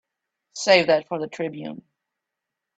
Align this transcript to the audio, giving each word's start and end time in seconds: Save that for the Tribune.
Save 0.53 0.87
that 0.87 1.07
for 1.07 1.19
the 1.19 1.27
Tribune. 1.27 1.83